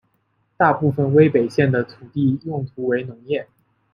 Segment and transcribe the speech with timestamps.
[0.57, 3.47] 大部分威北县的土地用途为农业。